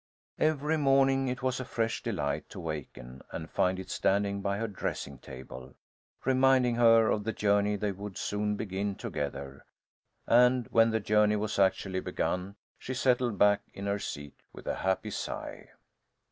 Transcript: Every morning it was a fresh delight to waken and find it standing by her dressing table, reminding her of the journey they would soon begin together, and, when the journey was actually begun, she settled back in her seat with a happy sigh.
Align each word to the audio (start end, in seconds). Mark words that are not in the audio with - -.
Every 0.39 0.77
morning 0.77 1.27
it 1.27 1.43
was 1.43 1.59
a 1.59 1.63
fresh 1.63 2.01
delight 2.01 2.49
to 2.49 2.59
waken 2.59 3.21
and 3.29 3.51
find 3.51 3.77
it 3.77 3.91
standing 3.91 4.41
by 4.41 4.57
her 4.57 4.67
dressing 4.67 5.19
table, 5.19 5.75
reminding 6.25 6.73
her 6.77 7.11
of 7.11 7.23
the 7.23 7.31
journey 7.31 7.75
they 7.75 7.91
would 7.91 8.17
soon 8.17 8.55
begin 8.55 8.95
together, 8.95 9.63
and, 10.25 10.65
when 10.71 10.89
the 10.89 10.99
journey 10.99 11.35
was 11.35 11.59
actually 11.59 11.99
begun, 11.99 12.55
she 12.79 12.95
settled 12.95 13.37
back 13.37 13.61
in 13.75 13.85
her 13.85 13.99
seat 13.99 14.41
with 14.51 14.65
a 14.65 14.77
happy 14.77 15.11
sigh. 15.11 15.69